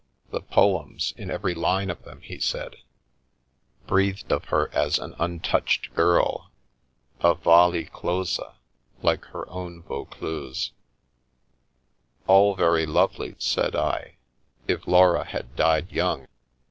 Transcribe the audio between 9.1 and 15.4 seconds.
her own Vaucluse." All very lovely," said I," if Laura